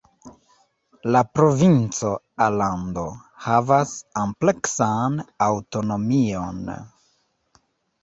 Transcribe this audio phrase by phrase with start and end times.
[1.15, 2.13] La provinco
[2.47, 3.05] Alando
[3.49, 6.69] havas ampleksan aŭtonomion.